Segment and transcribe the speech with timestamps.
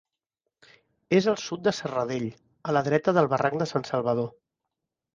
[1.17, 2.27] És al sud de Serradell,
[2.73, 4.37] a la dreta del barranc de Sant Salvador.